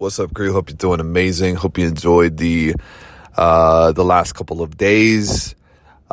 [0.00, 0.50] What's up, crew?
[0.54, 1.56] Hope you're doing amazing.
[1.56, 2.74] Hope you enjoyed the
[3.36, 5.54] uh, the last couple of days.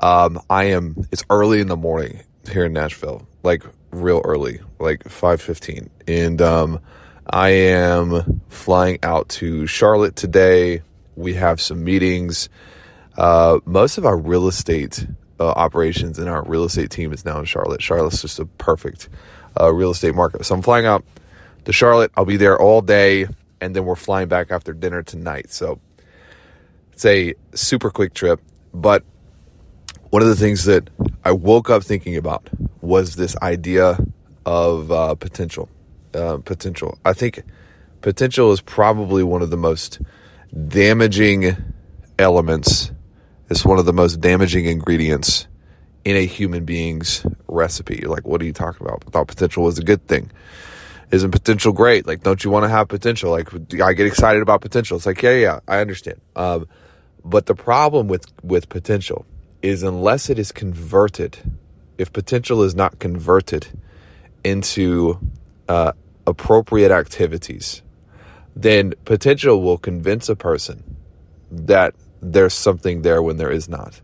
[0.01, 1.07] Um, I am.
[1.09, 2.19] It's early in the morning
[2.51, 6.81] here in Nashville, like real early, like five fifteen, and um,
[7.29, 10.81] I am flying out to Charlotte today.
[11.15, 12.49] We have some meetings.
[13.15, 15.07] Uh, most of our real estate
[15.39, 17.81] uh, operations and our real estate team is now in Charlotte.
[17.81, 19.07] Charlotte's just a perfect
[19.57, 20.45] uh, real estate market.
[20.45, 21.05] So I'm flying out
[21.63, 22.11] to Charlotte.
[22.17, 23.27] I'll be there all day
[23.61, 25.51] and then we're flying back after dinner tonight.
[25.51, 25.79] So
[26.93, 28.41] it's a super quick trip.
[28.73, 29.03] But
[30.09, 30.89] one of the things that
[31.23, 32.49] I woke up thinking about
[32.81, 33.97] was this idea
[34.45, 35.69] of uh, potential.
[36.13, 36.97] Uh, potential.
[37.05, 37.43] I think
[38.01, 39.99] potential is probably one of the most
[40.67, 41.55] damaging
[42.17, 42.91] elements.
[43.49, 45.47] It's one of the most damaging ingredients
[46.05, 48.05] in a human being's recipe.
[48.05, 49.03] Like, what are you talking about?
[49.05, 50.31] I thought potential was a good thing
[51.11, 52.05] isn't potential great?
[52.05, 53.31] Like, don't you want to have potential?
[53.31, 53.49] Like,
[53.81, 54.97] I get excited about potential.
[54.97, 56.19] It's like, yeah, yeah, I understand.
[56.35, 56.67] Um,
[57.23, 59.25] but the problem with with potential
[59.61, 61.37] is unless it is converted,
[61.97, 63.67] if potential is not converted
[64.43, 65.19] into
[65.67, 65.91] uh,
[66.25, 67.81] appropriate activities,
[68.55, 70.83] then potential will convince a person
[71.51, 73.99] that there's something there when there is not.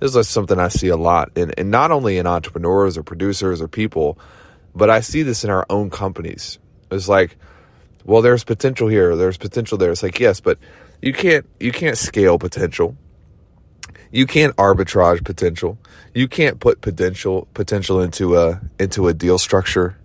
[0.00, 3.62] This is something I see a lot, and, and not only in entrepreneurs or producers
[3.62, 4.18] or people
[4.74, 6.58] but I see this in our own companies.
[6.90, 7.36] It's like,
[8.04, 9.90] well, there's potential here, there's potential there.
[9.90, 10.58] It's like, yes, but
[11.00, 12.96] you can't you can't scale potential.
[14.10, 15.78] You can't arbitrage potential.
[16.14, 19.98] You can't put potential potential into a into a deal structure.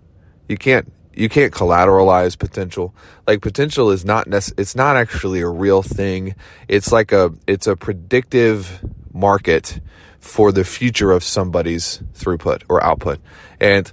[0.48, 2.94] You can't you can't collateralize potential.
[3.26, 6.34] Like potential is not nec- it's not actually a real thing.
[6.68, 8.80] It's like a it's a predictive
[9.12, 9.80] market
[10.18, 13.20] for the future of somebody's throughput or output.
[13.60, 13.90] And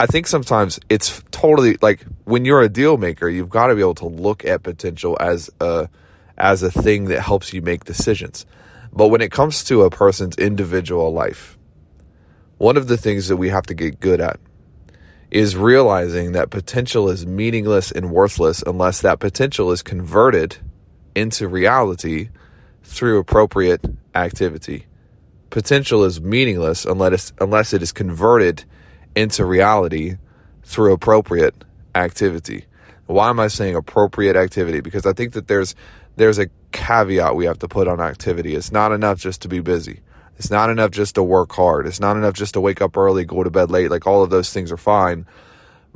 [0.00, 3.80] I think sometimes it's totally like when you're a deal maker, you've got to be
[3.80, 5.88] able to look at potential as a
[6.36, 8.46] as a thing that helps you make decisions.
[8.92, 11.58] But when it comes to a person's individual life,
[12.58, 14.38] one of the things that we have to get good at
[15.30, 20.56] is realizing that potential is meaningless and worthless unless that potential is converted
[21.14, 22.30] into reality
[22.82, 23.84] through appropriate
[24.14, 24.86] activity.
[25.50, 28.64] Potential is meaningless unless unless it is converted
[29.14, 30.16] into reality
[30.62, 31.54] through appropriate
[31.94, 32.64] activity.
[33.06, 34.80] Why am I saying appropriate activity?
[34.80, 35.74] Because I think that there's
[36.16, 38.54] there's a caveat we have to put on activity.
[38.54, 40.00] It's not enough just to be busy.
[40.36, 41.86] It's not enough just to work hard.
[41.86, 43.90] It's not enough just to wake up early, go to bed late.
[43.90, 45.26] Like all of those things are fine.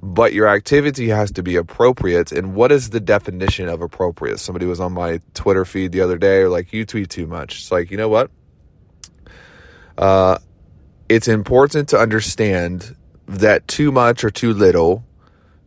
[0.01, 2.33] But your activity has to be appropriate.
[2.33, 4.41] And what is the definition of appropriate?
[4.41, 7.61] Somebody was on my Twitter feed the other day, or like, you tweet too much.
[7.61, 8.31] It's like, you know what?
[9.97, 10.39] Uh,
[11.09, 12.97] it's important to understand
[13.41, 15.05] that too much or too little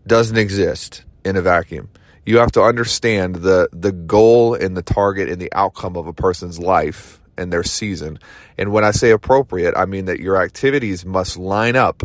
[0.08, 1.90] doesn't exist in a vacuum.
[2.26, 6.14] You have to understand the the goal and the target and the outcome of a
[6.14, 8.20] person's life and their season.
[8.58, 12.04] And when I say appropriate, I mean that your activities must line up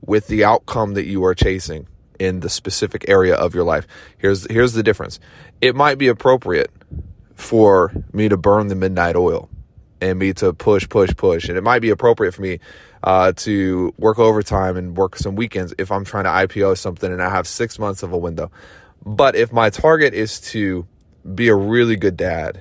[0.00, 1.86] with the outcome that you are chasing
[2.18, 3.86] in the specific area of your life.
[4.18, 5.20] Here's here's the difference.
[5.60, 6.70] It might be appropriate
[7.34, 9.50] for me to burn the midnight oil
[10.00, 11.48] and me to push, push, push.
[11.48, 12.60] And it might be appropriate for me
[13.02, 17.22] uh, to work overtime and work some weekends if I'm trying to IPO something and
[17.22, 18.50] I have six months of a window.
[19.04, 20.86] But if my target is to
[21.34, 22.58] be a really good dad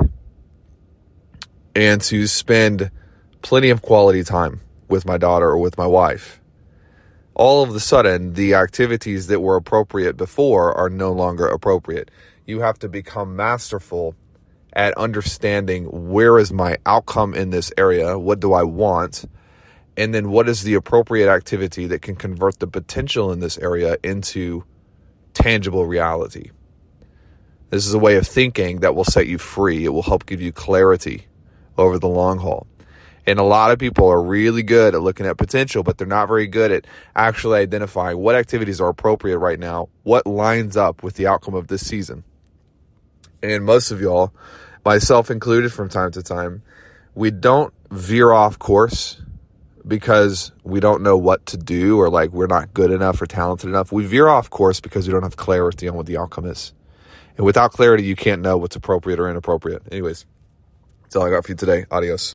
[1.76, 2.92] and to spend
[3.42, 6.42] plenty of quality time with my daughter or with my wife,
[7.36, 12.12] all of a sudden the activities that were appropriate before are no longer appropriate.
[12.46, 14.16] You have to become masterful
[14.76, 18.18] at understanding where is my outcome in this area?
[18.18, 19.26] What do I want?
[19.96, 23.98] And then what is the appropriate activity that can convert the potential in this area
[24.04, 24.64] into
[25.34, 26.52] tangible reality?
[27.70, 29.86] This is a way of thinking that will set you free.
[29.86, 31.28] It will help give you clarity
[31.78, 32.68] over the long haul.
[33.26, 36.28] And a lot of people are really good at looking at potential, but they're not
[36.28, 36.86] very good at
[37.16, 41.68] actually identifying what activities are appropriate right now, what lines up with the outcome of
[41.68, 42.24] this season.
[43.44, 44.34] And most of y'all,
[44.86, 46.64] myself included from time to time,
[47.14, 49.22] we don't veer off course
[49.86, 53.70] because we don't know what to do or like we're not good enough or talented
[53.70, 53.92] enough.
[53.92, 56.74] We veer off course because we don't have clarity on what the outcome is.
[57.36, 59.84] And without clarity, you can't know what's appropriate or inappropriate.
[59.92, 60.26] Anyways,
[61.04, 61.86] that's all I got for you today.
[61.92, 62.32] Adios.